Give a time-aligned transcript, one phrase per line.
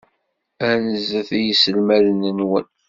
[0.69, 2.67] Anzet i yiselmaden-nwen.